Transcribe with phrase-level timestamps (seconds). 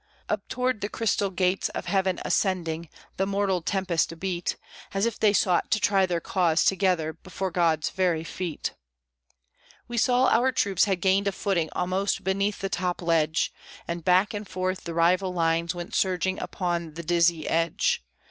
[0.29, 4.57] Up towards the crystal gates of heaven ascending, the mortal tempest beat,
[4.95, 8.73] As if they sought to try their cause together before God's very feet.
[9.87, 13.53] We saw our troops had gained a footing almost beneath the topmost ledge,
[13.87, 18.03] And back and forth the rival lines went surging upon the dizzy edge.